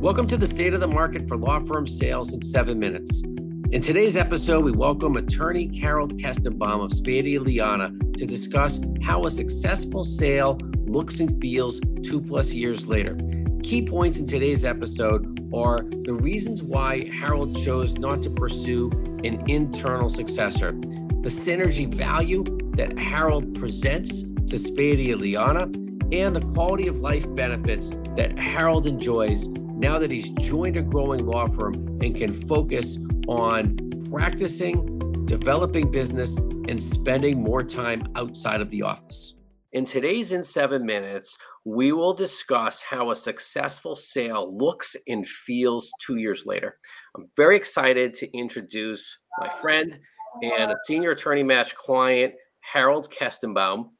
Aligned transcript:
Welcome 0.00 0.28
to 0.28 0.36
the 0.36 0.46
State 0.46 0.74
of 0.74 0.80
the 0.80 0.86
Market 0.86 1.26
for 1.26 1.36
Law 1.36 1.58
Firm 1.58 1.84
Sales 1.84 2.32
in 2.32 2.40
seven 2.40 2.78
minutes. 2.78 3.24
In 3.72 3.82
today's 3.82 4.16
episode, 4.16 4.64
we 4.64 4.70
welcome 4.70 5.16
attorney 5.16 5.76
Harold 5.76 6.16
Kestenbaum 6.18 6.84
of 6.84 6.92
Spadea 6.92 7.40
Lignana 7.40 8.16
to 8.16 8.24
discuss 8.24 8.80
how 9.02 9.26
a 9.26 9.30
successful 9.30 10.04
sale 10.04 10.56
looks 10.86 11.18
and 11.18 11.40
feels 11.40 11.80
two 12.04 12.20
plus 12.20 12.54
years 12.54 12.86
later. 12.86 13.16
Key 13.64 13.84
points 13.84 14.20
in 14.20 14.26
today's 14.26 14.64
episode 14.64 15.50
are 15.52 15.82
the 16.04 16.14
reasons 16.14 16.62
why 16.62 17.08
Harold 17.08 17.60
chose 17.64 17.98
not 17.98 18.22
to 18.22 18.30
pursue 18.30 18.92
an 19.24 19.50
internal 19.50 20.08
successor, 20.08 20.70
the 20.70 21.28
synergy 21.28 21.92
value 21.92 22.44
that 22.74 22.96
Harold 23.00 23.52
presents 23.58 24.22
to 24.22 24.56
Spadea 24.58 25.16
Lignana, 25.16 25.64
and 26.14 26.36
the 26.36 26.52
quality 26.54 26.86
of 26.86 27.00
life 27.00 27.26
benefits 27.34 27.90
that 28.16 28.38
Harold 28.38 28.86
enjoys 28.86 29.48
now 29.78 29.98
that 29.98 30.10
he's 30.10 30.30
joined 30.32 30.76
a 30.76 30.82
growing 30.82 31.24
law 31.24 31.46
firm 31.46 31.74
and 32.02 32.14
can 32.14 32.34
focus 32.34 32.98
on 33.28 33.78
practicing, 34.10 34.98
developing 35.24 35.90
business, 35.90 36.36
and 36.36 36.82
spending 36.82 37.40
more 37.40 37.62
time 37.62 38.04
outside 38.16 38.60
of 38.60 38.70
the 38.70 38.82
office. 38.82 39.38
In 39.72 39.84
today's 39.84 40.32
In 40.32 40.42
Seven 40.42 40.84
Minutes, 40.84 41.36
we 41.64 41.92
will 41.92 42.14
discuss 42.14 42.82
how 42.82 43.10
a 43.10 43.16
successful 43.16 43.94
sale 43.94 44.56
looks 44.56 44.96
and 45.06 45.26
feels 45.28 45.92
two 46.00 46.16
years 46.16 46.44
later. 46.44 46.78
I'm 47.16 47.28
very 47.36 47.56
excited 47.56 48.14
to 48.14 48.36
introduce 48.36 49.18
my 49.38 49.48
friend 49.48 49.96
and 50.42 50.72
a 50.72 50.76
senior 50.86 51.12
attorney 51.12 51.42
match 51.42 51.76
client, 51.76 52.34
Harold 52.60 53.12
Kestenbaum. 53.12 53.90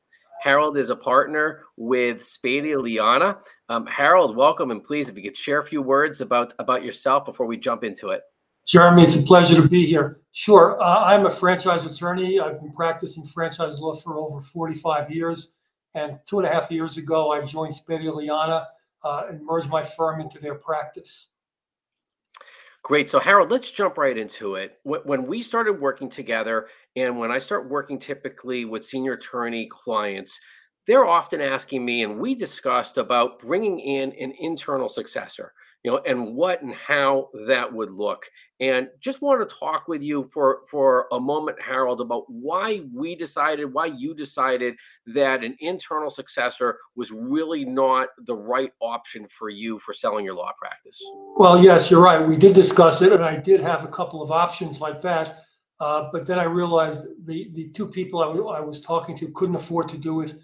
Harold 0.42 0.76
is 0.76 0.90
a 0.90 0.96
partner 0.96 1.62
with 1.76 2.20
Spadea 2.20 2.76
Lignana. 2.76 3.40
Um, 3.68 3.86
Harold, 3.86 4.36
welcome, 4.36 4.70
and 4.70 4.82
please, 4.82 5.08
if 5.08 5.16
you 5.16 5.22
could 5.22 5.36
share 5.36 5.60
a 5.60 5.64
few 5.64 5.82
words 5.82 6.20
about 6.20 6.54
about 6.58 6.84
yourself 6.84 7.24
before 7.24 7.46
we 7.46 7.56
jump 7.56 7.84
into 7.84 8.10
it. 8.10 8.22
Jeremy, 8.66 9.02
it's 9.02 9.16
a 9.16 9.22
pleasure 9.22 9.60
to 9.60 9.66
be 9.66 9.86
here. 9.86 10.20
Sure, 10.32 10.80
uh, 10.80 11.04
I'm 11.04 11.26
a 11.26 11.30
franchise 11.30 11.86
attorney. 11.86 12.38
I've 12.38 12.60
been 12.60 12.72
practicing 12.72 13.24
franchise 13.24 13.80
law 13.80 13.94
for 13.94 14.18
over 14.18 14.40
45 14.40 15.10
years, 15.10 15.54
and 15.94 16.14
two 16.28 16.38
and 16.38 16.46
a 16.46 16.50
half 16.50 16.70
years 16.70 16.98
ago, 16.98 17.32
I 17.32 17.44
joined 17.44 17.74
Spadea 17.74 18.12
Lignana 18.12 18.66
uh, 19.02 19.24
and 19.28 19.44
merged 19.44 19.70
my 19.70 19.82
firm 19.82 20.20
into 20.20 20.38
their 20.38 20.54
practice. 20.54 21.28
Great. 22.82 23.10
So, 23.10 23.18
Harold, 23.18 23.50
let's 23.50 23.70
jump 23.70 23.98
right 23.98 24.16
into 24.16 24.54
it. 24.54 24.78
When 24.84 25.26
we 25.26 25.42
started 25.42 25.80
working 25.80 26.08
together, 26.08 26.68
and 26.96 27.18
when 27.18 27.30
I 27.30 27.38
start 27.38 27.68
working 27.68 27.98
typically 27.98 28.64
with 28.64 28.84
senior 28.84 29.14
attorney 29.14 29.66
clients, 29.70 30.38
they're 30.86 31.04
often 31.04 31.40
asking 31.40 31.84
me, 31.84 32.02
and 32.02 32.18
we 32.18 32.34
discussed 32.34 32.96
about 32.96 33.40
bringing 33.40 33.78
in 33.78 34.12
an 34.12 34.32
internal 34.38 34.88
successor 34.88 35.52
you 35.84 35.92
know, 35.92 36.00
and 36.06 36.34
what 36.34 36.60
and 36.62 36.74
how 36.74 37.28
that 37.46 37.72
would 37.72 37.90
look. 37.90 38.26
And 38.60 38.88
just 39.00 39.22
want 39.22 39.48
to 39.48 39.54
talk 39.54 39.86
with 39.86 40.02
you 40.02 40.28
for 40.32 40.62
for 40.68 41.06
a 41.12 41.20
moment, 41.20 41.58
Harold, 41.60 42.00
about 42.00 42.24
why 42.28 42.82
we 42.92 43.14
decided, 43.14 43.72
why 43.72 43.86
you 43.86 44.14
decided 44.14 44.74
that 45.06 45.44
an 45.44 45.56
internal 45.60 46.10
successor 46.10 46.78
was 46.96 47.12
really 47.12 47.64
not 47.64 48.08
the 48.26 48.34
right 48.34 48.72
option 48.80 49.28
for 49.28 49.50
you 49.50 49.78
for 49.78 49.92
selling 49.92 50.24
your 50.24 50.34
law 50.34 50.52
practice. 50.58 51.00
Well, 51.36 51.62
yes, 51.62 51.90
you're 51.90 52.02
right. 52.02 52.26
We 52.26 52.36
did 52.36 52.54
discuss 52.54 53.00
it, 53.00 53.12
and 53.12 53.24
I 53.24 53.36
did 53.36 53.60
have 53.60 53.84
a 53.84 53.88
couple 53.88 54.20
of 54.20 54.32
options 54.32 54.80
like 54.80 55.00
that. 55.02 55.42
Uh, 55.80 56.08
but 56.12 56.26
then 56.26 56.40
I 56.40 56.44
realized 56.44 57.06
the 57.24 57.50
the 57.54 57.68
two 57.68 57.86
people 57.86 58.20
I, 58.20 58.60
was 58.60 58.80
talking 58.80 59.16
to 59.18 59.28
couldn't 59.28 59.54
afford 59.54 59.88
to 59.90 59.96
do 59.96 60.22
it. 60.22 60.34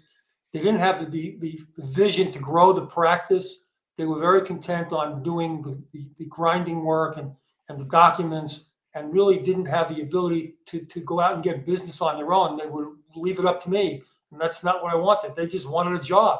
They 0.53 0.61
didn't 0.61 0.79
have 0.79 1.11
the, 1.11 1.35
the, 1.39 1.59
the 1.75 1.85
vision 1.85 2.31
to 2.31 2.39
grow 2.39 2.71
the 2.71 2.85
practice 2.85 3.64
they 3.97 4.05
were 4.05 4.19
very 4.19 4.41
content 4.41 4.91
on 4.91 5.23
doing 5.23 5.61
the, 5.61 5.81
the, 5.93 6.07
the 6.17 6.25
grinding 6.25 6.83
work 6.83 7.17
and, 7.17 7.31
and 7.69 7.79
the 7.79 7.85
documents 7.85 8.69
and 8.93 9.13
really 9.13 9.37
didn't 9.37 9.65
have 9.65 9.93
the 9.93 10.01
ability 10.01 10.55
to, 10.65 10.79
to 10.85 10.99
go 11.01 11.19
out 11.19 11.33
and 11.33 11.43
get 11.43 11.65
business 11.65 12.01
on 12.01 12.15
their 12.15 12.33
own. 12.33 12.57
They 12.57 12.65
would 12.65 12.87
leave 13.15 13.39
it 13.39 13.45
up 13.45 13.61
to 13.63 13.69
me. 13.69 14.03
And 14.31 14.39
that's 14.39 14.63
not 14.63 14.81
what 14.81 14.93
I 14.93 14.95
wanted. 14.95 15.35
They 15.35 15.47
just 15.47 15.69
wanted 15.69 15.99
a 15.99 16.03
job. 16.03 16.39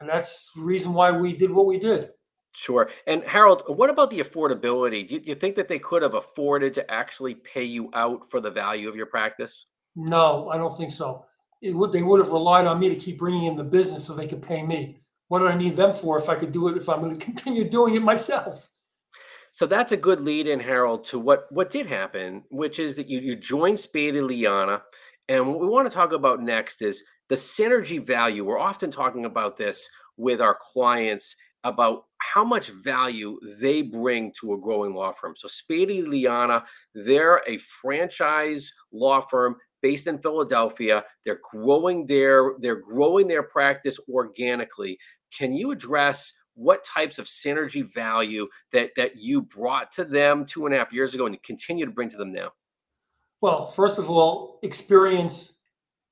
And 0.00 0.08
that's 0.08 0.52
the 0.52 0.62
reason 0.62 0.92
why 0.92 1.10
we 1.10 1.34
did 1.34 1.50
what 1.50 1.66
we 1.66 1.78
did. 1.78 2.10
Sure. 2.54 2.88
And 3.06 3.22
Harold, 3.24 3.62
what 3.66 3.90
about 3.90 4.10
the 4.10 4.20
affordability? 4.20 5.06
Do 5.06 5.20
you, 5.22 5.34
think 5.34 5.56
that 5.56 5.68
they 5.68 5.78
could 5.78 6.02
have 6.02 6.14
afforded 6.14 6.72
to 6.74 6.90
actually 6.90 7.34
pay 7.34 7.64
you 7.64 7.90
out 7.92 8.30
for 8.30 8.40
the 8.40 8.50
value 8.50 8.88
of 8.88 8.96
your 8.96 9.06
practice? 9.06 9.66
No, 9.94 10.48
I 10.48 10.56
don't 10.56 10.74
think 10.76 10.90
so. 10.90 11.26
It 11.60 11.74
would, 11.74 11.92
they 11.92 12.02
would 12.02 12.20
have 12.20 12.32
relied 12.32 12.66
on 12.66 12.78
me 12.78 12.88
to 12.88 12.96
keep 12.96 13.18
bringing 13.18 13.44
in 13.44 13.56
the 13.56 13.64
business 13.64 14.04
so 14.04 14.14
they 14.14 14.26
could 14.26 14.42
pay 14.42 14.62
me 14.62 15.00
what 15.28 15.40
do 15.40 15.48
I 15.48 15.56
need 15.56 15.76
them 15.76 15.92
for 15.92 16.18
if 16.18 16.28
I 16.28 16.36
could 16.36 16.52
do 16.52 16.68
it 16.68 16.76
if 16.76 16.88
I'm 16.88 17.00
going 17.00 17.16
to 17.16 17.24
continue 17.24 17.68
doing 17.68 17.94
it 17.94 18.02
myself? 18.02 18.70
So 19.50 19.66
that's 19.66 19.92
a 19.92 19.96
good 19.96 20.20
lead 20.20 20.46
in, 20.46 20.60
Harold, 20.60 21.04
to 21.06 21.18
what 21.18 21.46
what 21.50 21.70
did 21.70 21.86
happen, 21.86 22.44
which 22.50 22.78
is 22.78 22.96
that 22.96 23.08
you 23.08 23.20
you 23.20 23.36
joined 23.36 23.78
Spadea 23.78 24.22
Lignana, 24.22 24.82
and 25.28 25.48
what 25.48 25.60
we 25.60 25.66
want 25.66 25.90
to 25.90 25.94
talk 25.94 26.12
about 26.12 26.42
next 26.42 26.82
is 26.82 27.02
the 27.28 27.36
synergy 27.36 28.04
value. 28.04 28.44
We're 28.44 28.58
often 28.58 28.90
talking 28.90 29.24
about 29.24 29.56
this 29.56 29.88
with 30.16 30.40
our 30.40 30.58
clients 30.72 31.36
about 31.64 32.04
how 32.18 32.44
much 32.44 32.68
value 32.68 33.38
they 33.58 33.82
bring 33.82 34.32
to 34.40 34.52
a 34.52 34.58
growing 34.58 34.94
law 34.94 35.12
firm. 35.12 35.34
So 35.34 35.48
Spadea 35.48 36.04
Lignana, 36.04 36.64
they're 36.94 37.42
a 37.48 37.58
franchise 37.58 38.72
law 38.92 39.20
firm 39.20 39.56
based 39.86 40.08
in 40.08 40.18
Philadelphia. 40.18 41.04
They're 41.24 41.40
growing 41.52 42.06
their 42.06 42.54
they're 42.58 42.82
growing 42.92 43.28
their 43.28 43.44
practice 43.44 44.00
organically. 44.08 44.98
Can 45.36 45.52
you 45.54 45.70
address 45.70 46.32
what 46.54 46.82
types 46.84 47.20
of 47.20 47.26
synergy 47.26 47.84
value 47.94 48.48
that 48.72 48.90
that 48.96 49.16
you 49.16 49.42
brought 49.42 49.92
to 49.92 50.04
them 50.04 50.44
two 50.44 50.66
and 50.66 50.74
a 50.74 50.78
half 50.78 50.92
years 50.92 51.14
ago 51.14 51.26
and 51.26 51.40
continue 51.44 51.86
to 51.86 51.92
bring 51.92 52.08
to 52.08 52.16
them 52.16 52.32
now? 52.32 52.50
Well, 53.40 53.68
first 53.68 53.98
of 53.98 54.10
all, 54.10 54.58
experience, 54.64 55.58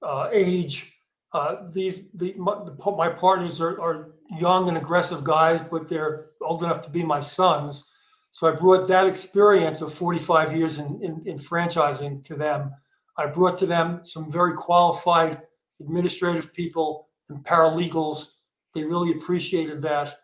uh, 0.02 0.30
age. 0.32 0.92
Uh, 1.32 1.68
these 1.72 2.12
the, 2.14 2.32
my, 2.34 2.54
my 2.96 3.08
partners 3.08 3.60
are, 3.60 3.80
are 3.80 4.12
young 4.38 4.68
and 4.68 4.76
aggressive 4.76 5.24
guys, 5.24 5.60
but 5.62 5.88
they're 5.88 6.26
old 6.42 6.62
enough 6.62 6.80
to 6.82 6.90
be 6.90 7.02
my 7.02 7.20
sons. 7.20 7.90
So 8.30 8.46
I 8.46 8.52
brought 8.52 8.86
that 8.86 9.08
experience 9.08 9.80
of 9.80 9.92
45 9.92 10.56
years 10.56 10.78
in, 10.78 10.86
in, 11.02 11.22
in 11.26 11.38
franchising 11.38 12.22
to 12.24 12.36
them. 12.36 12.70
I 13.16 13.26
brought 13.26 13.58
to 13.58 13.66
them 13.66 14.00
some 14.02 14.30
very 14.30 14.54
qualified 14.54 15.42
administrative 15.80 16.52
people 16.52 17.08
and 17.28 17.44
paralegals 17.44 18.34
they 18.74 18.84
really 18.84 19.12
appreciated 19.12 19.80
that. 19.82 20.18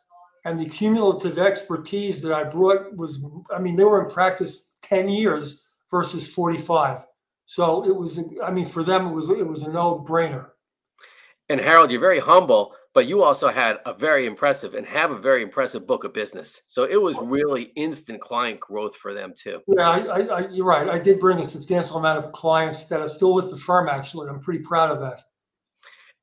And 0.45 0.59
the 0.59 0.69
cumulative 0.69 1.39
expertise 1.39 2.21
that 2.23 2.33
I 2.33 2.45
brought 2.45 2.95
was, 2.97 3.25
I 3.55 3.59
mean, 3.59 3.77
they 3.77 3.85
were 3.85 4.03
in 4.03 4.11
practice 4.11 4.75
10 4.83 5.09
years 5.09 5.63
versus 5.91 6.33
45. 6.33 7.07
So 7.47 7.85
it 7.85 7.95
was, 7.95 8.19
I 8.43 8.51
mean, 8.51 8.67
for 8.67 8.83
them, 8.83 9.09
it 9.09 9.13
was, 9.13 9.29
it 9.29 9.47
was 9.47 9.63
a 9.63 9.73
no 9.73 10.05
brainer. 10.07 10.51
And 11.49 11.61
Harold, 11.61 11.91
you're 11.91 12.01
very 12.01 12.21
humble, 12.21 12.75
but 12.95 13.07
you 13.07 13.23
also 13.23 13.49
had 13.49 13.79
a 13.87 13.95
very 13.95 14.27
impressive 14.27 14.75
and 14.75 14.87
have 14.87 15.11
a 15.11 15.19
very 15.19 15.43
impressive 15.43 15.87
book 15.87 16.05
of 16.05 16.13
business. 16.13 16.63
So 16.67 16.85
it 16.85 17.01
was 17.01 17.19
really 17.23 17.73
instant 17.77 18.21
client 18.21 18.59
growth 18.59 18.97
for 18.97 19.15
them 19.15 19.33
too. 19.37 19.61
Yeah, 19.69 19.89
I, 19.89 19.99
I, 19.99 20.21
I, 20.21 20.49
you're 20.49 20.67
right. 20.67 20.89
I 20.89 20.99
did 20.99 21.21
bring 21.21 21.41
a 21.41 21.45
substantial 21.45 21.99
amount 21.99 22.19
of 22.19 22.33
clients 22.33 22.85
that 22.87 23.01
are 23.01 23.09
still 23.09 23.35
with 23.35 23.51
the 23.51 23.57
firm. 23.57 23.89
Actually, 23.89 24.29
I'm 24.29 24.41
pretty 24.41 24.61
proud 24.61 24.91
of 24.91 25.01
that. 25.01 25.23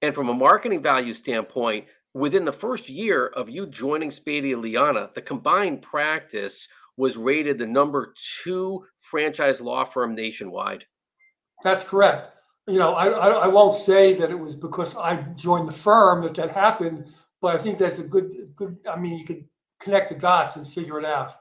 And 0.02 0.14
from 0.14 0.30
a 0.30 0.34
marketing 0.34 0.82
value 0.82 1.14
standpoint, 1.14 1.86
within 2.14 2.46
the 2.46 2.52
first 2.52 2.90
year 2.90 3.28
of 3.28 3.50
you 3.50 3.66
joining 3.66 4.10
Spadea 4.10 4.56
Lignana, 4.56 5.14
the 5.14 5.22
combined 5.22 5.82
practice 5.82 6.68
was 6.98 7.16
rated 7.16 7.58
the 7.58 7.66
number 7.66 8.14
two 8.44 8.86
franchise 9.00 9.62
law 9.62 9.86
firm 9.86 10.16
nationwide. 10.16 10.86
That's 11.64 11.84
correct. 11.84 12.30
You 12.68 12.80
know, 12.80 12.94
I, 12.94 13.08
I, 13.08 13.28
I 13.30 13.48
won't 13.48 13.74
say 13.74 14.14
that 14.14 14.30
it 14.30 14.38
was 14.38 14.56
because 14.56 14.96
I 14.98 15.16
joined 15.36 15.70
the 15.70 15.74
firm 15.74 16.22
that 16.24 16.36
that 16.36 16.52
happened, 16.52 17.12
but 17.42 17.56
I 17.56 17.60
think 17.60 17.78
that's 17.78 18.00
a 18.00 18.04
good 18.04 18.54
good. 18.56 18.78
I 18.90 18.98
mean, 18.98 19.18
you 19.18 19.26
could 19.26 19.46
connect 19.80 20.10
the 20.10 20.16
dots 20.16 20.58
and 20.58 20.68
figure 20.68 21.00
it 21.00 21.06
out. 21.06 21.34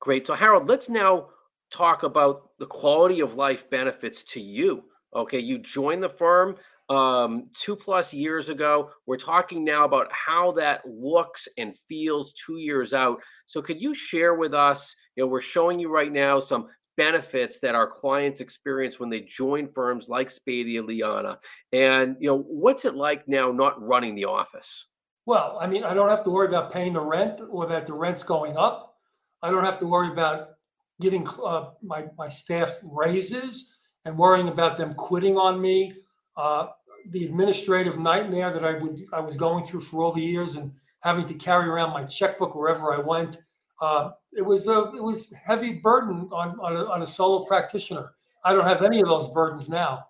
Great. 0.00 0.26
So 0.26 0.34
Harold, 0.34 0.68
let's 0.68 0.88
now 0.88 1.28
talk 1.70 2.02
about 2.02 2.50
the 2.58 2.66
quality 2.66 3.20
of 3.20 3.34
life 3.34 3.68
benefits 3.70 4.22
to 4.24 4.40
you. 4.40 4.84
Okay, 5.14 5.38
you 5.38 5.58
joined 5.58 6.02
the 6.02 6.08
firm 6.08 6.56
um, 6.88 7.48
two 7.54 7.76
plus 7.76 8.12
years 8.14 8.48
ago. 8.48 8.90
We're 9.06 9.16
talking 9.16 9.64
now 9.64 9.84
about 9.84 10.10
how 10.10 10.52
that 10.52 10.82
looks 10.86 11.48
and 11.58 11.74
feels 11.88 12.32
two 12.32 12.56
years 12.56 12.94
out. 12.94 13.20
So, 13.46 13.60
could 13.60 13.80
you 13.80 13.94
share 13.94 14.34
with 14.34 14.54
us? 14.54 14.94
You 15.16 15.24
know, 15.24 15.28
we're 15.28 15.40
showing 15.40 15.78
you 15.78 15.90
right 15.90 16.12
now 16.12 16.40
some 16.40 16.68
benefits 16.96 17.58
that 17.60 17.74
our 17.74 17.86
clients 17.86 18.40
experience 18.40 19.00
when 19.00 19.10
they 19.10 19.20
join 19.20 19.68
firms 19.68 20.08
like 20.08 20.28
Spadea 20.28 20.80
Lignana. 20.80 21.38
And 21.72 22.16
you 22.20 22.28
know, 22.28 22.38
what's 22.38 22.84
it 22.84 22.94
like 22.94 23.26
now 23.28 23.52
not 23.52 23.80
running 23.82 24.14
the 24.14 24.26
office? 24.26 24.86
Well, 25.26 25.58
I 25.60 25.66
mean, 25.66 25.84
I 25.84 25.94
don't 25.94 26.08
have 26.08 26.24
to 26.24 26.30
worry 26.30 26.48
about 26.48 26.72
paying 26.72 26.94
the 26.94 27.00
rent 27.00 27.40
or 27.48 27.66
that 27.66 27.86
the 27.86 27.94
rent's 27.94 28.22
going 28.22 28.56
up. 28.56 28.96
I 29.42 29.50
don't 29.50 29.64
have 29.64 29.78
to 29.78 29.86
worry 29.86 30.08
about 30.08 30.50
giving 31.00 31.26
uh, 31.44 31.70
my 31.82 32.06
my 32.18 32.28
staff 32.28 32.78
raises 32.82 33.76
and 34.04 34.16
worrying 34.16 34.48
about 34.48 34.76
them 34.76 34.94
quitting 34.94 35.36
on 35.36 35.60
me. 35.60 35.94
Uh, 36.36 36.68
the 37.10 37.24
administrative 37.24 37.98
nightmare 37.98 38.52
that 38.52 38.64
I 38.64 38.74
would 38.74 39.00
I 39.12 39.20
was 39.20 39.36
going 39.36 39.64
through 39.64 39.80
for 39.80 40.02
all 40.02 40.12
the 40.12 40.22
years 40.22 40.54
and 40.56 40.72
having 41.00 41.26
to 41.26 41.34
carry 41.34 41.68
around 41.68 41.92
my 41.92 42.04
checkbook 42.04 42.54
wherever 42.54 42.92
I 42.92 42.98
went. 42.98 43.38
Uh, 43.82 44.12
it 44.32 44.42
was 44.42 44.68
a 44.68 44.92
it 44.94 45.02
was 45.02 45.32
heavy 45.32 45.72
burden 45.72 46.28
on 46.32 46.58
on 46.60 46.76
a, 46.76 46.84
on 46.86 47.02
a 47.02 47.06
solo 47.06 47.44
practitioner. 47.44 48.12
I 48.44 48.54
don't 48.54 48.64
have 48.64 48.82
any 48.82 49.00
of 49.00 49.08
those 49.08 49.28
burdens 49.28 49.68
now. 49.68 50.06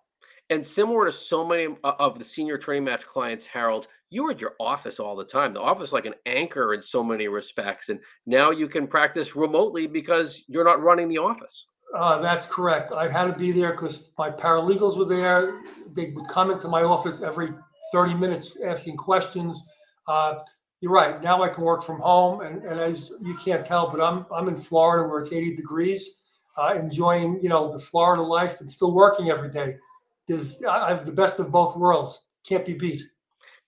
And 0.50 0.64
similar 0.64 1.06
to 1.06 1.12
so 1.12 1.46
many 1.46 1.74
of 1.82 2.19
the 2.19 2.24
senior 2.24 2.56
attorney 2.56 2.80
match 2.80 3.06
clients, 3.06 3.46
Harold, 3.46 3.88
you 4.10 4.24
were 4.24 4.32
at 4.32 4.40
your 4.40 4.54
office 4.60 5.00
all 5.00 5.16
the 5.16 5.24
time. 5.24 5.54
The 5.54 5.60
office 5.62 5.92
like 5.92 6.04
an 6.04 6.14
anchor 6.26 6.74
in 6.74 6.82
so 6.82 7.02
many 7.02 7.28
respects. 7.28 7.88
And 7.88 7.98
now 8.26 8.50
you 8.50 8.69
can 8.69 8.86
practice 8.86 9.34
remotely 9.34 9.86
because 9.86 10.44
you're 10.48 10.64
not 10.64 10.82
running 10.82 11.08
the 11.08 11.16
office. 11.16 11.69
Uh, 11.94 12.19
that's 12.19 12.44
correct. 12.44 12.92
I 12.92 13.08
had 13.08 13.26
to 13.26 13.32
be 13.32 13.52
there 13.52 13.70
because 13.70 14.12
my 14.19 14.30
paralegals 14.30 14.98
were 14.98 15.06
there. 15.06 15.62
They 15.92 16.10
would 16.10 16.28
come 16.28 16.50
into 16.50 16.69
my 16.69 16.82
office 16.82 17.22
every 17.22 17.48
30 17.92 18.14
minutes 18.14 18.56
asking 18.62 18.98
questions. 18.98 19.66
Uh, 20.06 20.40
you're 20.82 20.93
right. 20.93 21.23
Now 21.23 21.43
I 21.43 21.49
can 21.49 21.62
work 21.62 21.84
from 21.84 22.00
home, 22.00 22.40
and, 22.40 22.64
and 22.64 22.81
as 22.81 23.12
you 23.23 23.37
can't 23.37 23.64
tell, 23.64 23.88
but 23.88 24.00
I'm 24.00 24.26
I'm 24.34 24.49
in 24.49 24.58
Florida 24.58 25.08
where 25.08 25.20
it's 25.20 25.32
80 25.32 25.55
degrees, 25.55 26.19
uh, 26.58 26.75
enjoying 26.76 27.38
you 27.40 27.49
know 27.49 27.73
the 27.73 27.79
Florida 27.79 28.20
life 28.20 28.61
and 28.61 28.69
still 28.69 28.93
working 28.93 29.31
every 29.31 29.49
day. 29.49 29.76
There's 30.26 30.62
I 30.64 30.88
have 30.88 31.06
the 31.06 31.12
best 31.12 31.38
of 31.38 31.52
both 31.52 31.76
worlds. 31.76 32.23
Can't 32.44 32.67
be 32.67 32.75
beat. 32.75 33.02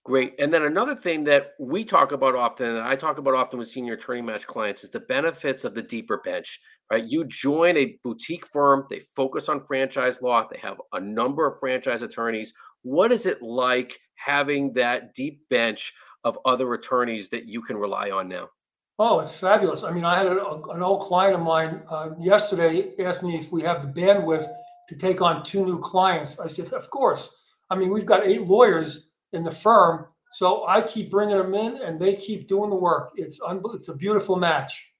Great. 0.02 0.34
And 0.40 0.52
then 0.52 0.64
another 0.64 0.96
thing 0.96 1.22
that 1.24 1.52
we 1.60 1.84
talk 1.84 2.10
about 2.10 2.34
often, 2.34 2.66
and 2.66 2.80
I 2.80 2.96
talk 2.96 3.18
about 3.18 3.34
often 3.34 3.60
with 3.60 3.68
senior 3.68 3.94
attorney 3.94 4.20
match 4.20 4.46
clients, 4.46 4.82
is 4.82 4.90
the 4.90 5.00
benefits 5.00 5.64
of 5.64 5.74
the 5.74 5.82
deeper 5.82 6.18
bench. 6.18 6.60
Right? 6.90 7.04
You 7.04 7.24
join 7.24 7.76
a 7.76 7.96
boutique 8.02 8.46
firm. 8.48 8.86
They 8.90 9.00
focus 9.14 9.48
on 9.48 9.64
franchise 9.64 10.20
law. 10.20 10.46
They 10.50 10.58
have 10.58 10.80
a 10.92 11.00
number 11.00 11.46
of 11.46 11.60
franchise 11.60 12.02
attorneys. 12.02 12.52
What 12.82 13.12
is 13.12 13.24
it 13.24 13.40
like 13.40 13.98
having 14.16 14.72
that 14.74 15.14
deep 15.14 15.48
bench 15.48 15.94
of 16.24 16.38
other 16.44 16.74
attorneys 16.74 17.28
that 17.30 17.46
you 17.46 17.62
can 17.62 17.76
rely 17.76 18.10
on 18.10 18.28
now? 18.28 18.50
Oh, 18.98 19.20
it's 19.20 19.36
fabulous. 19.36 19.82
I 19.82 19.90
mean, 19.90 20.04
I 20.04 20.16
had 20.16 20.26
a, 20.26 20.62
an 20.70 20.82
old 20.82 21.02
client 21.02 21.34
of 21.34 21.42
mine 21.42 21.82
uh, 21.88 22.10
yesterday 22.18 22.92
asked 23.00 23.22
me 23.22 23.36
if 23.36 23.50
we 23.50 23.62
have 23.62 23.82
the 23.82 24.00
bandwidth 24.00 24.48
to 24.88 24.96
take 24.96 25.20
on 25.20 25.42
two 25.42 25.64
new 25.64 25.80
clients. 25.80 26.38
I 26.38 26.46
said, 26.46 26.72
of 26.72 26.88
course. 26.90 27.34
I 27.70 27.76
mean, 27.76 27.90
we've 27.90 28.06
got 28.06 28.26
eight 28.26 28.42
lawyers 28.42 29.10
in 29.32 29.42
the 29.42 29.50
firm, 29.50 30.06
so 30.30 30.66
I 30.66 30.80
keep 30.82 31.10
bringing 31.10 31.36
them 31.36 31.54
in, 31.54 31.78
and 31.78 32.00
they 32.00 32.14
keep 32.14 32.46
doing 32.46 32.70
the 32.70 32.76
work. 32.76 33.12
It's 33.16 33.40
un- 33.40 33.62
it's 33.72 33.88
a 33.88 33.96
beautiful 33.96 34.36
match. 34.36 34.92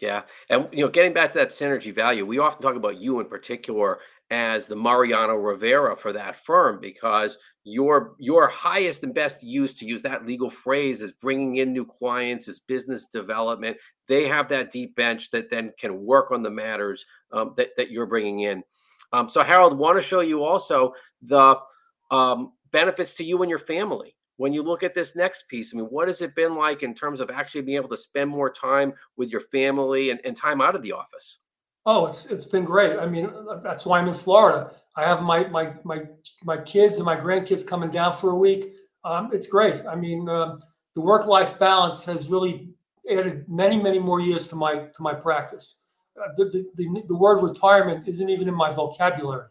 Yeah, 0.00 0.22
and 0.50 0.68
you 0.72 0.84
know, 0.84 0.90
getting 0.90 1.12
back 1.12 1.32
to 1.32 1.38
that 1.38 1.50
synergy 1.50 1.94
value, 1.94 2.26
we 2.26 2.38
often 2.38 2.62
talk 2.62 2.76
about 2.76 2.98
you 2.98 3.20
in 3.20 3.26
particular 3.26 4.00
as 4.30 4.66
the 4.66 4.76
Mariano 4.76 5.34
Rivera 5.34 5.96
for 5.96 6.12
that 6.12 6.36
firm 6.36 6.80
because 6.80 7.38
your 7.64 8.14
your 8.18 8.48
highest 8.48 9.02
and 9.02 9.14
best 9.14 9.42
use 9.42 9.74
to 9.74 9.86
use 9.86 10.02
that 10.02 10.26
legal 10.26 10.50
phrase 10.50 11.00
is 11.00 11.12
bringing 11.12 11.56
in 11.56 11.72
new 11.72 11.84
clients 11.84 12.48
is 12.48 12.58
business 12.58 13.06
development. 13.06 13.76
They 14.08 14.26
have 14.26 14.48
that 14.48 14.70
deep 14.70 14.94
bench 14.96 15.30
that 15.30 15.50
then 15.50 15.72
can 15.78 16.04
work 16.04 16.30
on 16.30 16.42
the 16.42 16.50
matters 16.50 17.04
um, 17.32 17.54
that, 17.56 17.70
that 17.76 17.90
you're 17.90 18.06
bringing 18.06 18.40
in. 18.40 18.62
Um, 19.12 19.28
so 19.28 19.42
harold 19.42 19.78
want 19.78 19.96
to 19.98 20.02
show 20.02 20.20
you 20.20 20.42
also 20.44 20.92
the 21.22 21.56
um, 22.10 22.52
benefits 22.72 23.14
to 23.14 23.24
you 23.24 23.42
and 23.42 23.50
your 23.50 23.58
family. 23.58 24.16
When 24.38 24.52
you 24.52 24.62
look 24.62 24.82
at 24.82 24.92
this 24.92 25.16
next 25.16 25.48
piece 25.48 25.72
i 25.72 25.78
mean 25.78 25.86
what 25.86 26.08
has 26.08 26.20
it 26.20 26.34
been 26.34 26.56
like 26.56 26.82
in 26.82 26.92
terms 26.92 27.22
of 27.22 27.30
actually 27.30 27.62
being 27.62 27.76
able 27.76 27.88
to 27.88 27.96
spend 27.96 28.28
more 28.28 28.50
time 28.50 28.92
with 29.16 29.30
your 29.30 29.40
family 29.40 30.10
and, 30.10 30.20
and 30.26 30.36
time 30.36 30.60
out 30.60 30.76
of 30.76 30.82
the 30.82 30.92
office 30.92 31.38
Oh, 31.86 32.06
it's 32.06 32.26
it's 32.26 32.44
been 32.44 32.64
great. 32.64 32.98
I 32.98 33.06
mean, 33.06 33.30
that's 33.62 33.86
why 33.86 34.00
I'm 34.00 34.08
in 34.08 34.14
Florida. 34.14 34.72
I 34.96 35.04
have 35.04 35.22
my 35.22 35.46
my 35.46 35.72
my 35.84 36.02
my 36.42 36.58
kids 36.58 36.96
and 36.96 37.06
my 37.06 37.16
grandkids 37.16 37.66
coming 37.66 37.90
down 37.90 38.12
for 38.12 38.30
a 38.30 38.36
week. 38.36 38.74
Um, 39.04 39.30
it's 39.32 39.46
great. 39.46 39.86
I 39.86 39.94
mean, 39.94 40.28
um, 40.28 40.58
the 40.96 41.00
work 41.00 41.26
life 41.26 41.58
balance 41.60 42.04
has 42.04 42.28
really 42.28 42.70
added 43.10 43.44
many 43.48 43.80
many 43.80 44.00
more 44.00 44.20
years 44.20 44.48
to 44.48 44.56
my 44.56 44.74
to 44.74 45.00
my 45.00 45.14
practice. 45.14 45.76
Uh, 46.20 46.28
the, 46.36 46.46
the, 46.46 46.66
the, 46.76 47.02
the 47.08 47.16
word 47.16 47.42
retirement 47.42 48.08
isn't 48.08 48.30
even 48.30 48.48
in 48.48 48.54
my 48.54 48.72
vocabulary. 48.72 49.48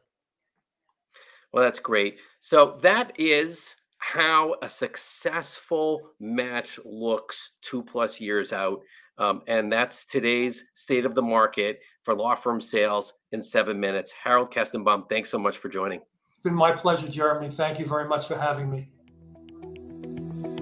Well, 1.54 1.64
that's 1.64 1.80
great. 1.80 2.18
So 2.42 2.80
that 2.82 3.14
is 3.18 3.76
how 3.98 4.56
a 4.62 4.70
successful 4.70 6.12
match 6.20 6.80
looks 6.86 7.54
two 7.62 7.84
plus 7.84 8.22
years 8.22 8.54
out. 8.54 8.82
Um, 9.18 9.42
and 9.48 9.72
that's 9.72 10.06
today's 10.06 10.66
state 10.74 11.06
of 11.06 11.16
the 11.16 11.22
market 11.22 11.80
for 12.04 12.14
law 12.14 12.36
firm 12.36 12.60
sales 12.60 13.14
in 13.32 13.42
seven 13.42 13.80
minutes. 13.80 14.12
Harold 14.12 14.52
Kestenbaum, 14.52 15.10
thanks 15.10 15.30
so 15.30 15.40
much 15.40 15.58
for 15.58 15.70
joining. 15.70 16.02
It's 16.28 16.38
been 16.44 16.54
my 16.54 16.72
pleasure, 16.72 17.08
Jeremy. 17.08 17.50
Thank 17.50 17.80
you 17.80 17.86
very 17.86 18.08
much 18.08 18.28
for 18.28 18.38
having 18.38 18.70
me. 18.70 18.90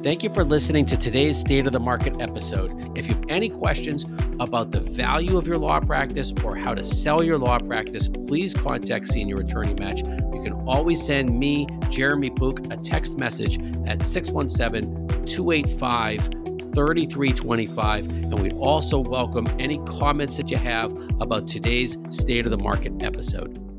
Thank 0.04 0.22
you 0.22 0.30
for 0.30 0.44
listening 0.44 0.86
to 0.88 0.98
today's 0.98 1.38
State 1.38 1.66
of 1.66 1.72
the 1.72 1.80
Market 1.80 2.20
episode. 2.20 2.92
If 2.98 3.08
you 3.08 3.14
have 3.14 3.24
any 3.30 3.48
questions 3.48 4.06
about 4.38 4.72
the 4.72 4.82
value 4.82 5.38
of 5.38 5.48
your 5.48 5.58
law 5.58 5.80
practice 5.80 6.34
or 6.44 6.58
how 6.58 6.74
to 6.74 6.84
sell 6.84 7.24
your 7.24 7.38
law 7.38 7.58
practice, 7.58 8.10
please 8.10 8.54
contact 8.54 9.08
Senior 9.08 9.38
Attorney 9.38 9.74
Match. 9.76 10.02
You 10.02 10.42
can 10.44 10.62
always 10.68 11.02
send 11.02 11.40
me, 11.40 11.70
Jeremy 11.90 12.32
Pook, 12.32 12.70
a 12.70 12.76
text 12.76 13.18
message 13.18 13.58
at 13.88 14.06
617 14.06 15.26
285 15.26 16.22
3325. 16.76 18.10
And 18.10 18.40
we'd 18.42 18.52
also 18.56 19.00
welcome 19.00 19.48
any 19.58 19.78
comments 19.86 20.36
that 20.36 20.52
you 20.52 20.58
have 20.58 20.92
about 21.22 21.48
today's 21.48 21.98
State 22.10 22.44
of 22.44 22.52
the 22.52 22.62
Market 22.62 23.02
episode. 23.02 23.73